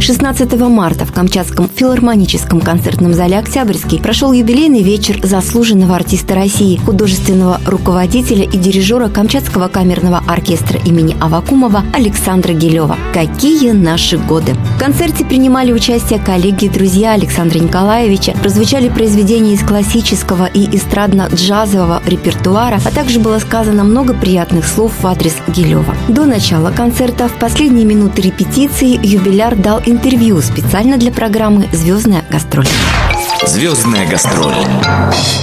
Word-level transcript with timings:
16 0.00 0.58
марта 0.60 1.04
в 1.04 1.12
Камчатском 1.12 1.68
филармоническом 1.68 2.62
концертном 2.62 3.12
зале 3.12 3.38
«Октябрьский» 3.38 4.00
прошел 4.00 4.32
юбилейный 4.32 4.82
вечер 4.82 5.20
заслуженного 5.22 5.94
артиста 5.94 6.34
России, 6.34 6.78
художественного 6.78 7.60
руководителя 7.66 8.44
и 8.44 8.56
дирижера 8.56 9.08
Камчатского 9.08 9.68
камерного 9.68 10.22
оркестра 10.26 10.80
имени 10.86 11.14
Авакумова 11.20 11.84
Александра 11.92 12.54
Гилева. 12.54 12.96
Какие 13.12 13.72
наши 13.72 14.16
годы! 14.16 14.54
В 14.76 14.78
концерте 14.78 15.22
принимали 15.24 15.70
участие 15.70 16.18
коллеги 16.18 16.64
и 16.64 16.68
друзья 16.70 17.12
Александра 17.12 17.58
Николаевича, 17.58 18.32
прозвучали 18.32 18.88
произведения 18.88 19.52
из 19.52 19.60
классического 19.60 20.46
и 20.46 20.64
эстрадно-джазового 20.66 22.00
репертуара, 22.06 22.80
а 22.82 22.90
также 22.90 23.20
было 23.20 23.38
сказано 23.38 23.84
много 23.84 24.14
приятных 24.14 24.66
слов 24.66 24.92
в 25.02 25.06
адрес 25.06 25.36
Гилева. 25.46 25.94
До 26.08 26.24
начала 26.24 26.70
концерта 26.70 27.28
в 27.28 27.38
последние 27.38 27.84
минуты 27.84 28.22
репетиции 28.22 28.98
юбиляр 29.06 29.56
дал 29.56 29.82
интервью 29.90 30.40
специально 30.40 30.96
для 30.96 31.10
программы 31.10 31.68
«Звездная 31.72 32.24
гастроль». 32.30 32.66
Звездная 33.50 34.06
гастроль. 34.06 34.54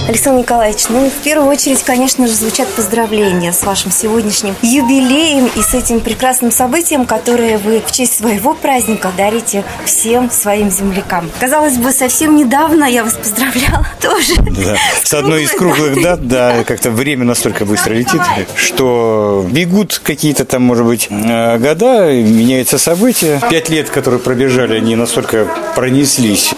Александр 0.08 0.40
Николаевич, 0.40 0.84
ну, 0.88 1.10
в 1.10 1.22
первую 1.22 1.50
очередь, 1.50 1.82
конечно 1.82 2.26
же, 2.26 2.32
звучат 2.32 2.66
поздравления 2.68 3.52
с 3.52 3.62
вашим 3.64 3.90
сегодняшним 3.90 4.56
юбилеем 4.62 5.50
и 5.54 5.60
с 5.60 5.74
этим 5.74 6.00
прекрасным 6.00 6.50
событием, 6.50 7.04
которое 7.04 7.58
вы 7.58 7.82
в 7.86 7.92
честь 7.92 8.18
своего 8.18 8.54
праздника 8.54 9.12
дарите 9.14 9.62
всем 9.84 10.30
своим 10.30 10.70
землякам. 10.70 11.30
Казалось 11.38 11.76
бы, 11.76 11.92
совсем 11.92 12.34
недавно 12.36 12.84
я 12.84 13.04
вас 13.04 13.12
поздравляла 13.12 13.86
тоже. 14.00 14.36
Да. 14.38 14.76
С 15.04 15.12
одной 15.12 15.42
из 15.42 15.50
круглых 15.50 16.02
дат, 16.02 16.26
да, 16.26 16.64
как-то 16.64 16.90
время 16.90 17.26
настолько 17.26 17.66
быстро 17.66 17.92
летит, 17.92 18.22
что 18.56 19.46
бегут 19.50 20.00
какие-то 20.02 20.46
там, 20.46 20.62
может 20.62 20.86
быть, 20.86 21.08
э, 21.10 21.58
года, 21.58 22.10
меняются 22.10 22.78
события. 22.78 23.38
Пять 23.50 23.68
лет, 23.68 23.90
которые 23.90 24.18
пробежали, 24.18 24.78
они 24.78 24.96
настолько 24.96 25.46
пронеслись. 25.76 26.54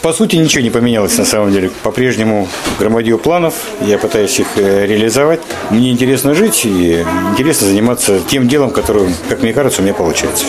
По 0.00 0.14
сути, 0.14 0.36
ничего 0.36 0.62
не 0.62 0.70
поменялось 0.78 1.18
на 1.18 1.24
самом 1.24 1.50
деле. 1.50 1.70
По-прежнему 1.82 2.48
громадью 2.78 3.18
планов, 3.18 3.54
я 3.80 3.98
пытаюсь 3.98 4.38
их 4.38 4.46
э, 4.56 4.86
реализовать. 4.86 5.40
Мне 5.70 5.90
интересно 5.90 6.34
жить 6.34 6.64
и 6.64 7.04
интересно 7.32 7.66
заниматься 7.66 8.20
тем 8.20 8.46
делом, 8.46 8.70
которое, 8.70 9.08
как 9.28 9.42
мне 9.42 9.52
кажется, 9.52 9.80
у 9.80 9.84
меня 9.84 9.94
получается. 9.94 10.44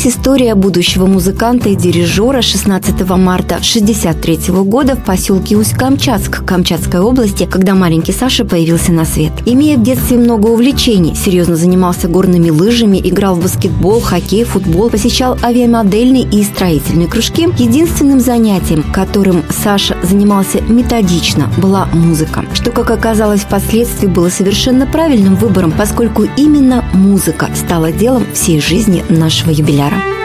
Началась 0.00 0.16
история 0.16 0.54
будущего 0.54 1.04
музыканта 1.04 1.68
и 1.68 1.76
дирижера 1.76 2.40
16 2.40 3.06
марта 3.18 3.56
1963 3.56 4.54
года 4.64 4.96
в 4.96 5.04
поселке 5.04 5.56
Усть-Камчатск 5.56 6.42
Камчатской 6.42 7.00
области, 7.00 7.44
когда 7.44 7.74
маленький 7.74 8.12
Саша 8.12 8.46
появился 8.46 8.92
на 8.92 9.04
свет. 9.04 9.32
Имея 9.44 9.76
в 9.76 9.82
детстве 9.82 10.16
много 10.16 10.46
увлечений, 10.46 11.14
серьезно 11.14 11.56
занимался 11.56 12.08
горными 12.08 12.48
лыжами, 12.48 12.98
играл 12.98 13.34
в 13.34 13.42
баскетбол, 13.42 14.00
хоккей, 14.00 14.44
футбол, 14.44 14.88
посещал 14.88 15.36
авиамодельные 15.42 16.22
и 16.22 16.44
строительные 16.44 17.06
кружки, 17.06 17.48
единственным 17.58 18.20
занятием, 18.20 18.82
которым 18.82 19.42
Саша 19.50 19.98
занимался 20.02 20.62
методично, 20.62 21.50
была 21.58 21.86
музыка. 21.92 22.46
Что, 22.54 22.70
как 22.70 22.90
оказалось 22.90 23.42
впоследствии, 23.42 24.06
было 24.06 24.30
совершенно 24.30 24.86
правильным 24.86 25.36
выбором, 25.36 25.72
поскольку 25.72 26.26
именно 26.38 26.84
музыка 26.94 27.50
стала 27.54 27.92
делом 27.92 28.24
всей 28.32 28.62
жизни 28.62 29.04
нашего 29.10 29.50
юбиляра. 29.50 29.89
Выбор 29.89 30.18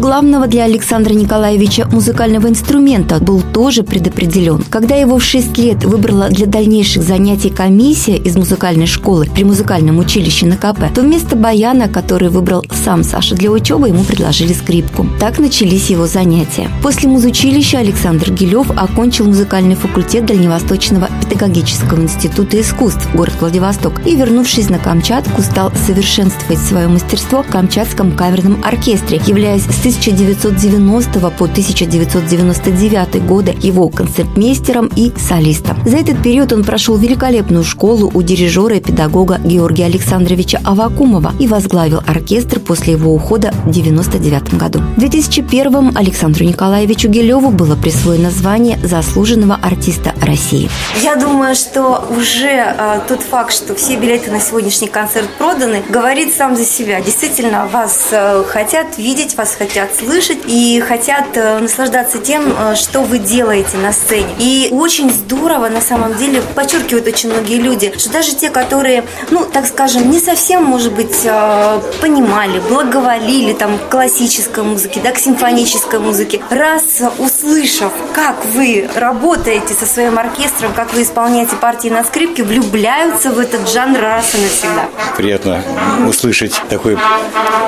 Главного 0.00 0.46
для 0.46 0.64
Александра 0.64 1.12
Николаевича 1.12 1.86
музыкального 1.92 2.48
инструмента 2.48 3.20
был 3.20 3.42
тоже 3.42 3.82
предопределен. 3.82 4.64
Когда 4.70 4.96
его 4.96 5.18
в 5.18 5.22
6 5.22 5.58
лет 5.58 5.84
выбрала 5.84 6.28
для 6.30 6.46
дальнейших 6.46 7.02
занятий 7.02 7.50
комиссия 7.50 8.16
из 8.16 8.34
музыкальной 8.34 8.86
школы 8.86 9.28
при 9.32 9.44
музыкальном 9.44 9.98
училище 9.98 10.46
на 10.46 10.56
КП, 10.56 10.92
то 10.94 11.02
вместо 11.02 11.36
баяна, 11.36 11.88
который 11.88 12.30
выбрал 12.30 12.64
сам 12.84 13.04
Саша 13.04 13.34
для 13.34 13.50
учебы, 13.50 13.88
ему 13.88 14.02
предложили 14.02 14.54
скрипку. 14.54 15.06
Так 15.20 15.38
начались 15.38 15.90
его 15.90 16.06
занятия. 16.06 16.70
После 16.82 17.08
музучилища 17.08 17.78
Александр 17.78 18.32
Гилев 18.32 18.70
окончил 18.70 19.26
музыкальный 19.26 19.74
факультет 19.74 20.24
Дальневосточного 20.24 21.10
педагогического 21.22 22.00
института 22.00 22.58
искусств 22.60 23.06
город 23.14 23.34
Владивосток 23.40 24.06
и, 24.06 24.16
вернувшись 24.16 24.70
на 24.70 24.78
Камчатку, 24.78 25.42
стал 25.42 25.72
совершенствовать 25.86 26.58
свое 26.58 26.88
мастерство 26.88 27.42
в 27.42 27.48
Камчатском 27.48 28.12
камерном 28.12 28.64
оркестре, 28.64 29.20
являясь 29.26 29.66
1990 29.90 31.20
по 31.20 31.44
1999 31.44 33.26
годы 33.26 33.56
его 33.60 33.88
концертмейстером 33.88 34.90
и 34.94 35.12
солистом. 35.18 35.76
За 35.84 35.96
этот 35.96 36.22
период 36.22 36.52
он 36.52 36.62
прошел 36.62 36.96
великолепную 36.96 37.64
школу 37.64 38.10
у 38.14 38.22
дирижера 38.22 38.76
и 38.76 38.80
педагога 38.80 39.38
Георгия 39.38 39.86
Александровича 39.86 40.60
Авакумова 40.64 41.34
и 41.40 41.48
возглавил 41.48 42.02
оркестр 42.06 42.60
после 42.60 42.92
его 42.92 43.12
ухода 43.12 43.50
в 43.64 43.70
1999 43.70 44.54
году. 44.54 44.80
В 44.96 45.00
2001 45.00 45.96
Александру 45.96 46.44
Николаевичу 46.44 47.08
Гелеву 47.08 47.50
было 47.50 47.74
присвоено 47.74 48.30
звание 48.30 48.78
заслуженного 48.84 49.58
артиста 49.60 50.14
России. 50.22 50.70
Я 51.02 51.16
думаю, 51.16 51.54
что 51.54 52.06
уже 52.10 52.46
э, 52.46 53.00
тот 53.08 53.22
факт, 53.22 53.52
что 53.52 53.74
все 53.74 53.96
билеты 53.96 54.30
на 54.30 54.40
сегодняшний 54.40 54.88
концерт 54.88 55.28
проданы, 55.38 55.82
говорит 55.88 56.32
сам 56.32 56.56
за 56.56 56.64
себя. 56.64 57.00
Действительно, 57.00 57.66
вас 57.66 58.08
э, 58.12 58.44
хотят 58.46 58.98
видеть, 58.98 59.36
вас 59.36 59.54
хотят 59.54 59.79
слышать 59.88 60.38
и 60.46 60.80
хотят 60.80 61.26
э, 61.34 61.58
наслаждаться 61.58 62.18
тем, 62.18 62.52
э, 62.56 62.74
что 62.74 63.00
вы 63.02 63.18
делаете 63.18 63.76
на 63.78 63.92
сцене. 63.92 64.34
И 64.38 64.68
очень 64.70 65.10
здорово, 65.10 65.68
на 65.68 65.80
самом 65.80 66.16
деле, 66.16 66.42
подчеркивают 66.54 67.06
очень 67.06 67.30
многие 67.30 67.56
люди, 67.56 67.92
что 67.96 68.10
даже 68.10 68.34
те, 68.34 68.50
которые, 68.50 69.04
ну, 69.30 69.44
так 69.44 69.66
скажем, 69.66 70.10
не 70.10 70.18
совсем, 70.18 70.64
может 70.64 70.92
быть, 70.92 71.20
э, 71.24 71.80
понимали, 72.00 72.60
благоволили 72.68 73.52
там 73.52 73.78
к 73.78 73.88
классической 73.88 74.64
музыке, 74.64 75.00
да, 75.02 75.12
к 75.12 75.18
симфонической 75.18 75.98
музыке, 75.98 76.40
раз 76.50 77.02
услышав, 77.18 77.92
как 78.12 78.44
вы 78.54 78.88
работаете 78.94 79.74
со 79.74 79.86
своим 79.86 80.18
оркестром, 80.18 80.72
как 80.74 80.92
вы 80.94 81.02
исполняете 81.02 81.56
партии 81.56 81.88
на 81.88 82.04
скрипке, 82.04 82.42
влюбляются 82.42 83.30
в 83.30 83.38
этот 83.38 83.68
жанр 83.68 84.00
раз 84.00 84.34
и 84.34 84.38
навсегда. 84.38 84.88
Приятно 85.16 85.62
услышать 86.06 86.60
такой 86.68 86.98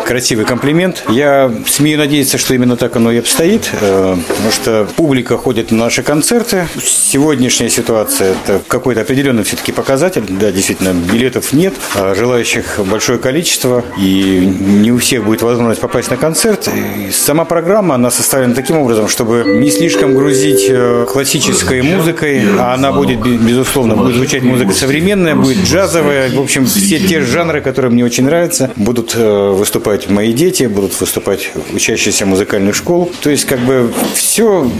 красивый 0.06 0.44
комплимент. 0.44 1.04
Я 1.08 1.50
смею 1.66 1.98
надеяться, 2.02 2.36
что 2.36 2.54
именно 2.54 2.76
так 2.76 2.96
оно 2.96 3.12
и 3.12 3.18
обстоит, 3.18 3.70
э, 3.80 4.16
потому 4.28 4.50
что 4.50 4.88
публика 4.96 5.38
ходит 5.38 5.70
на 5.70 5.84
наши 5.84 6.02
концерты. 6.02 6.66
Сегодняшняя 6.82 7.70
ситуация– 7.70 8.34
это 8.44 8.60
какой-то 8.66 9.02
определенный 9.02 9.44
все-таки 9.44 9.70
показатель. 9.70 10.24
Да, 10.28 10.50
действительно, 10.50 10.92
билетов 10.94 11.52
нет, 11.52 11.74
а 11.94 12.14
желающих 12.16 12.80
большое 12.90 13.18
количество, 13.20 13.84
и 13.98 14.44
не 14.82 14.90
у 14.90 14.98
всех 14.98 15.24
будет 15.24 15.42
возможность 15.42 15.80
попасть 15.80 16.10
на 16.10 16.16
концерт. 16.16 16.68
И 16.68 17.12
сама 17.12 17.44
программа, 17.44 17.94
она 17.94 18.10
составлена 18.10 18.54
таким 18.54 18.78
образом, 18.78 19.06
чтобы 19.06 19.44
не 19.46 19.70
слишком 19.70 20.14
грузить 20.14 20.66
э, 20.68 21.06
классической 21.08 21.82
музыкой, 21.82 22.42
а 22.58 22.74
она 22.74 22.90
будет, 22.90 23.20
безусловно, 23.20 23.94
будет 23.94 24.16
звучать 24.16 24.42
музыка 24.42 24.72
современная, 24.72 25.36
будет 25.36 25.58
джазовая. 25.64 26.30
В 26.30 26.40
общем, 26.40 26.66
все 26.66 26.98
те 26.98 27.20
жанры, 27.20 27.60
которые 27.60 27.92
мне 27.92 28.04
очень 28.04 28.24
нравятся, 28.24 28.70
будут 28.74 29.14
э, 29.14 29.50
выступать 29.50 30.10
мои 30.10 30.32
дети, 30.32 30.64
будут 30.64 31.00
выступать 31.00 31.52
учащиеся 31.92 32.24
музыкальных 32.24 32.74
школ. 32.74 33.12
То 33.22 33.28
есть, 33.28 33.44
как 33.44 33.60
бы, 33.60 33.92
все 34.14 34.70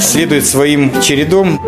следует 0.00 0.46
своим 0.46 0.90
чередом. 1.02 1.60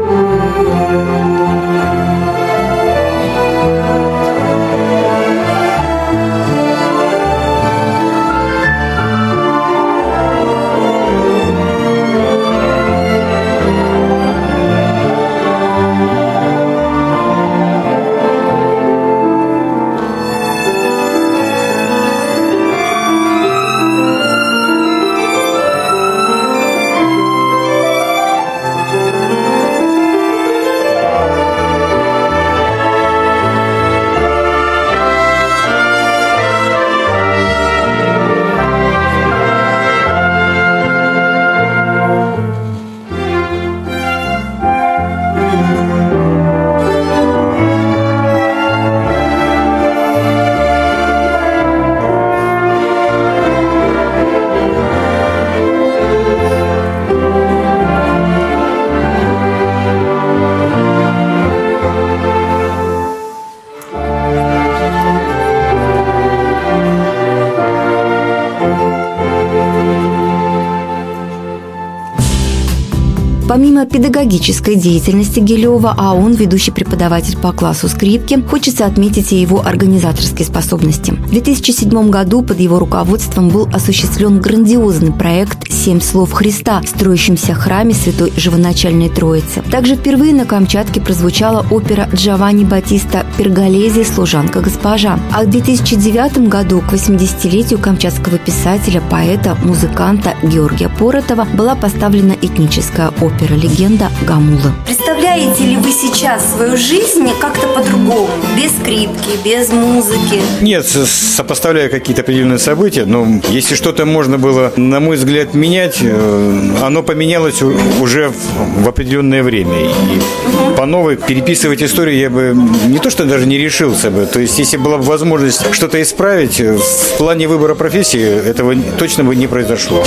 Помимо 73.79 73.91
педагогической 73.91 74.75
деятельности 74.75 75.39
Гелева, 75.39 75.95
а 75.97 76.13
он 76.13 76.33
ведущий 76.33 76.73
преподаватель 76.73 77.37
по 77.39 77.53
классу 77.53 77.89
скрипки, 77.89 78.43
хочется 78.51 78.87
отметить 78.87 79.33
и 79.33 79.41
его 79.41 79.65
организаторские 79.65 80.47
способности. 80.47 81.13
В 81.13 81.31
2007 81.31 82.11
году 82.11 82.43
под 82.43 82.59
его 82.59 82.81
руководством 82.81 83.51
был 83.51 83.69
осуществлен 83.73 84.41
грандиозный 84.41 85.13
проект 85.13 85.71
«Семь 85.71 86.01
слов 86.01 86.33
Христа» 86.33 86.81
в 86.81 86.89
строящемся 86.89 87.55
храме 87.55 87.95
Святой 87.95 88.33
Живоначальной 88.37 89.11
Троицы. 89.11 89.63
Также 89.71 89.95
впервые 89.95 90.35
на 90.35 90.45
Камчатке 90.45 91.01
прозвучала 91.01 91.65
опера 91.71 92.09
Джованни 92.13 92.65
Батиста 92.65 93.27
«Перголези. 93.37 94.03
Служанка 94.03 94.61
госпожа». 94.61 95.21
А 95.33 95.45
в 95.45 95.51
2009 95.51 96.49
году 96.49 96.81
к 96.81 96.93
80-летию 96.93 97.79
камчатского 97.79 98.39
писателя, 98.39 99.01
поэта, 99.09 99.57
музыканта 99.63 100.35
Георгия 100.43 100.89
Поротова 100.89 101.47
была 101.55 101.77
поставлена 101.77 102.33
этническая 102.33 103.11
опера 103.21 103.55
«Легенда» 103.71 104.11
Гамулы. 104.27 104.73
Представляете 104.87 105.65
ли 105.65 105.77
вы 105.77 105.91
сейчас 105.91 106.55
свою 106.55 106.77
жизнь 106.77 107.29
как-то 107.41 107.67
по-другому? 107.69 108.31
Без 108.57 108.73
скрипки, 108.73 109.31
без 109.45 109.71
музыки? 109.71 110.41
Нет, 110.61 110.87
сопоставляя 110.87 111.89
какие-то 111.89 112.23
определенные 112.23 112.59
события, 112.59 113.05
но 113.05 113.27
если 113.51 113.75
что-то 113.75 114.07
можно 114.07 114.39
было, 114.39 114.73
на 114.77 115.01
мой 115.01 115.17
взгляд, 115.17 115.55
менять, 115.55 115.99
э, 116.01 116.75
оно 116.83 117.03
поменялось 117.03 117.63
уже 117.63 118.33
в 118.79 118.89
определенное 118.89 119.43
время. 119.43 119.81
И 119.81 119.87
угу. 119.87 120.75
по 120.77 120.87
новой 120.87 121.17
переписывать 121.17 121.83
историю 121.83 122.19
я 122.19 122.31
бы 122.31 122.57
не 122.87 122.99
то, 122.99 123.11
что 123.11 123.25
даже 123.25 123.47
не 123.47 123.59
решился 123.59 124.11
бы. 124.11 124.27
То 124.27 124.41
есть, 124.41 124.59
если 124.59 124.77
была 124.77 124.99
бы 124.99 125.05
возможность 125.05 125.75
что-то 125.75 126.01
исправить, 126.01 126.61
э, 126.61 126.77
в 126.77 127.19
плане 127.19 127.49
выбора 127.49 127.75
профессии 127.75 128.21
этого 128.21 128.75
точно 128.99 129.25
бы 129.25 129.37
не 129.37 129.47
произошло. 129.47 130.05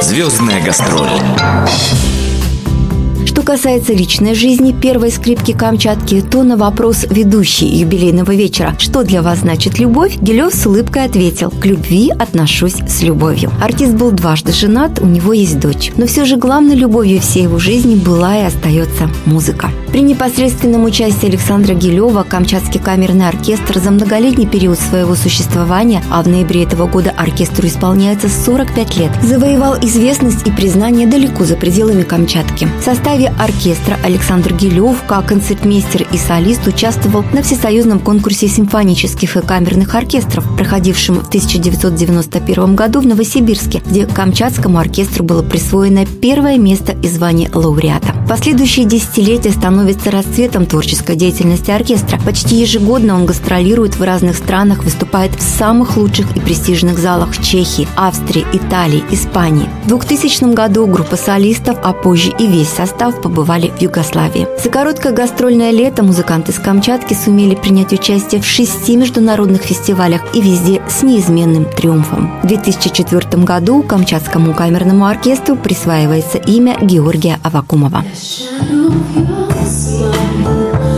Звездная 0.00 0.62
гастроль. 0.62 1.08
Касается 3.54 3.92
личной 3.92 4.34
жизни 4.34 4.72
первой 4.72 5.12
скрипки 5.12 5.52
Камчатки, 5.52 6.20
то 6.28 6.42
на 6.42 6.56
вопрос 6.56 7.06
ведущей 7.08 7.66
юбилейного 7.66 8.34
вечера 8.34 8.74
«Что 8.80 9.04
для 9.04 9.22
вас 9.22 9.42
значит 9.42 9.78
любовь?» 9.78 10.16
Гелев 10.20 10.52
с 10.52 10.66
улыбкой 10.66 11.04
ответил 11.04 11.52
«К 11.52 11.64
любви 11.64 12.10
отношусь 12.10 12.74
с 12.88 13.02
любовью». 13.02 13.52
Артист 13.62 13.94
был 13.94 14.10
дважды 14.10 14.52
женат, 14.52 15.00
у 15.00 15.06
него 15.06 15.32
есть 15.32 15.60
дочь. 15.60 15.92
Но 15.96 16.08
все 16.08 16.24
же 16.24 16.36
главной 16.36 16.74
любовью 16.74 17.20
всей 17.20 17.44
его 17.44 17.60
жизни 17.60 17.94
была 17.94 18.38
и 18.38 18.42
остается 18.42 19.08
музыка. 19.24 19.70
При 19.92 20.00
непосредственном 20.00 20.84
участии 20.84 21.28
Александра 21.28 21.74
Гелева 21.74 22.24
Камчатский 22.24 22.80
камерный 22.80 23.28
оркестр 23.28 23.78
за 23.78 23.92
многолетний 23.92 24.48
период 24.48 24.80
своего 24.80 25.14
существования, 25.14 26.02
а 26.10 26.24
в 26.24 26.26
ноябре 26.26 26.64
этого 26.64 26.88
года 26.88 27.14
оркестру 27.16 27.68
исполняется 27.68 28.28
45 28.28 28.96
лет, 28.96 29.12
завоевал 29.22 29.76
известность 29.80 30.44
и 30.48 30.50
признание 30.50 31.06
далеко 31.06 31.44
за 31.44 31.54
пределами 31.54 32.02
Камчатки. 32.02 32.66
В 32.80 32.84
составе 32.84 33.32
оркестра 33.44 33.98
Александр 34.02 34.54
Гилев, 34.54 35.02
как 35.06 35.26
концертмейстер 35.26 36.06
и 36.10 36.16
солист, 36.16 36.66
участвовал 36.66 37.24
на 37.32 37.42
Всесоюзном 37.42 38.00
конкурсе 38.00 38.48
симфонических 38.48 39.36
и 39.36 39.40
камерных 39.40 39.94
оркестров, 39.94 40.44
проходившем 40.56 41.16
в 41.16 41.28
1991 41.28 42.74
году 42.74 43.00
в 43.00 43.06
Новосибирске, 43.06 43.82
где 43.86 44.06
Камчатскому 44.06 44.78
оркестру 44.78 45.24
было 45.24 45.42
присвоено 45.42 46.06
первое 46.06 46.58
место 46.58 46.92
и 47.02 47.08
звание 47.08 47.50
лауреата. 47.52 48.14
Последующие 48.28 48.86
десятилетия 48.86 49.50
становятся 49.50 50.10
расцветом 50.10 50.66
творческой 50.66 51.16
деятельности 51.16 51.70
оркестра. 51.70 52.18
Почти 52.24 52.56
ежегодно 52.56 53.14
он 53.14 53.26
гастролирует 53.26 53.96
в 53.96 54.02
разных 54.02 54.36
странах, 54.36 54.84
выступает 54.84 55.34
в 55.34 55.42
самых 55.42 55.96
лучших 55.96 56.34
и 56.36 56.40
престижных 56.40 56.98
залах 56.98 57.36
Чехии, 57.36 57.86
Австрии, 57.96 58.46
Италии, 58.52 59.04
Испании. 59.10 59.68
В 59.84 59.88
2000 59.88 60.54
году 60.54 60.86
группа 60.86 61.16
солистов, 61.16 61.78
а 61.82 61.92
позже 61.92 62.32
и 62.38 62.46
весь 62.46 62.70
состав 62.70 63.20
побывали 63.24 63.70
в 63.70 63.80
Югославии. 63.80 64.46
За 64.62 64.68
короткое 64.68 65.12
гастрольное 65.12 65.70
лето 65.70 66.02
музыканты 66.02 66.52
с 66.52 66.58
Камчатки 66.58 67.14
сумели 67.14 67.54
принять 67.54 67.94
участие 67.94 68.42
в 68.42 68.44
шести 68.44 68.96
международных 68.96 69.62
фестивалях 69.62 70.20
и 70.34 70.42
везде 70.42 70.82
с 70.88 71.02
неизменным 71.02 71.64
триумфом. 71.64 72.38
В 72.42 72.46
2004 72.46 73.42
году 73.42 73.82
Камчатскому 73.82 74.52
камерному 74.52 75.06
оркестру 75.06 75.56
присваивается 75.56 76.36
имя 76.36 76.76
Георгия 76.82 77.40
Авакумова. 77.42 78.04
А 79.60 80.93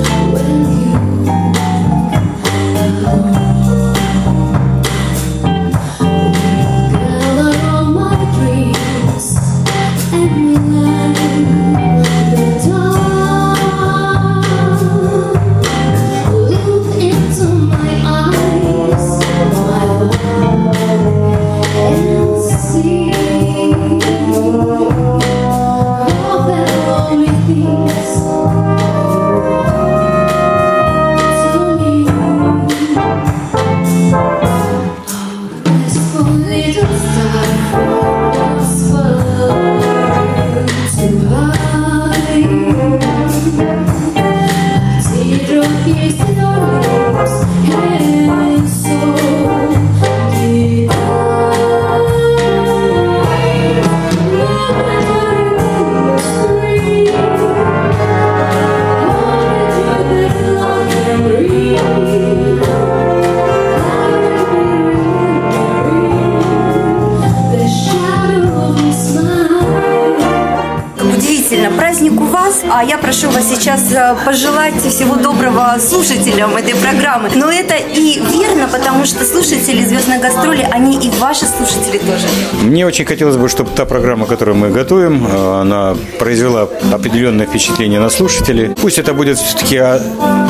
сейчас 73.47 73.93
э, 73.93 74.17
пожелать 74.25 74.75
всего 74.83 75.17
доброго 75.17 75.77
слушателям 75.79 76.57
этой 76.57 76.75
программы. 76.75 77.31
Но 77.35 77.51
это 77.51 77.75
и 77.75 78.19
верно, 78.19 78.69
потому 78.69 79.05
что 79.05 79.25
слушатели 79.25 79.85
«Звездной 79.85 80.19
гастроли», 80.19 80.67
они 80.73 80.97
и 80.97 81.11
ваши 81.19 81.47
слушатели 81.47 81.99
тоже. 81.99 82.27
Мне 82.63 82.87
очень 82.87 83.05
хотелось 83.05 83.37
бы, 83.37 83.49
чтобы 83.49 83.71
та 83.71 83.85
программа, 83.85 84.27
которую 84.27 84.57
мы 84.57 84.71
готовим, 84.71 85.27
э, 85.27 85.61
она 85.61 85.97
произвела 86.19 86.69
определенное 86.93 87.47
впечатление 87.47 88.01
на 88.01 88.11
слушателей. 88.11 88.75
Пусть 88.83 88.99
это 88.99 89.15
будет 89.15 89.39
все-таки 89.39 89.77
а, 89.77 90.01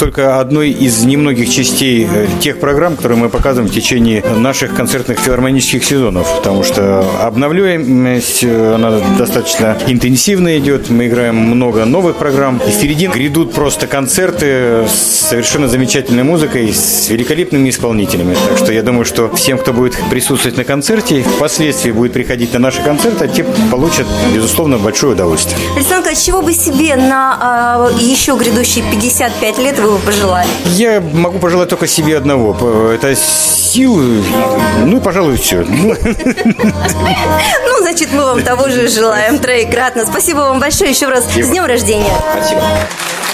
только 0.01 0.41
одной 0.41 0.71
из 0.71 1.05
немногих 1.05 1.51
частей 1.51 2.09
э, 2.11 2.27
тех 2.41 2.59
программ, 2.59 2.97
которые 2.97 3.19
мы 3.19 3.29
показываем 3.29 3.71
в 3.71 3.75
течение 3.75 4.25
наших 4.37 4.75
концертных 4.75 5.19
филармонических 5.19 5.85
сезонов, 5.85 6.27
потому 6.37 6.65
что 6.65 7.05
обновляемость, 7.21 8.45
она 8.45 9.01
достаточно 9.19 9.77
интенсивно 9.87 10.57
идет, 10.59 10.89
мы 10.89 11.09
играем 11.09 11.37
много 11.37 11.85
новых 11.85 12.17
программ, 12.17 12.61
и 12.67 12.71
впереди 12.87 13.09
грядут 13.09 13.53
просто 13.53 13.89
концерты 13.89 14.87
с 14.87 15.27
совершенно 15.29 15.67
замечательной 15.67 16.23
музыкой, 16.23 16.73
с 16.73 17.09
великолепными 17.09 17.69
исполнителями. 17.69 18.37
Так 18.49 18.59
что 18.59 18.71
я 18.71 18.85
думаю, 18.85 19.05
что 19.05 19.29
всем, 19.35 19.59
кто 19.59 19.73
будет 19.73 19.97
присутствовать 20.09 20.57
на 20.57 20.63
концерте, 20.63 21.25
впоследствии 21.25 21.91
будет 21.91 22.13
приходить 22.13 22.53
на 22.53 22.61
наши 22.61 22.81
концерты, 22.83 23.27
те 23.27 23.45
получат, 23.73 24.07
безусловно, 24.33 24.79
большое 24.79 25.15
удовольствие. 25.15 25.59
Александр, 25.75 26.15
чего 26.15 26.43
бы 26.43 26.53
себе 26.53 26.95
на 26.95 27.91
э, 27.91 27.99
еще 28.05 28.37
грядущие 28.37 28.85
55 28.89 29.59
лет 29.59 29.81
вы 29.81 29.91
бы 29.91 29.99
пожелали? 29.99 30.47
Я 30.67 31.01
могу 31.01 31.41
пожелать 31.41 31.69
только 31.69 31.89
себе 31.89 32.17
одного. 32.17 32.93
Это 32.93 33.17
сил, 33.17 33.97
ну 34.85 34.99
и, 34.99 35.01
пожалуй, 35.01 35.39
все. 35.39 35.65
Ну, 35.67 35.95
значит, 37.81 38.13
мы 38.13 38.25
вам 38.25 38.43
того 38.43 38.69
же 38.69 38.89
желаем 38.89 39.39
троекратно. 39.39 40.07
Спасибо 40.07 40.39
вам 40.39 40.61
большое 40.61 40.91
еще 40.91 41.09
раз. 41.09 41.25
С 41.25 41.49
днем 41.49 41.65
рождения. 41.65 42.13
Спасибо. 42.33 42.63
Звездная 42.77 43.26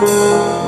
гастроль. 0.00 0.67